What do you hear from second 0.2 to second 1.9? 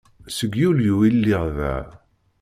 Seg Yulyu i lliɣ da.